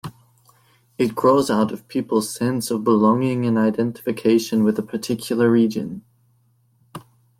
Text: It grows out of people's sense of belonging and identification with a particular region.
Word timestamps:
It 0.97 1.13
grows 1.13 1.51
out 1.51 1.71
of 1.71 1.87
people's 1.87 2.33
sense 2.33 2.71
of 2.71 2.83
belonging 2.83 3.45
and 3.45 3.55
identification 3.55 4.63
with 4.63 4.79
a 4.79 4.81
particular 4.81 5.51
region. 5.51 6.03